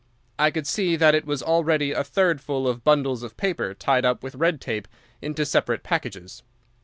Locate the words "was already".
1.27-1.91